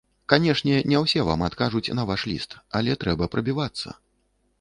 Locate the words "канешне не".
0.31-1.01